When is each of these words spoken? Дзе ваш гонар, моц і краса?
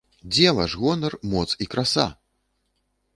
Дзе 0.35 0.47
ваш 0.59 0.71
гонар, 0.83 1.13
моц 1.33 1.47
і 1.65 1.67
краса? 1.73 2.07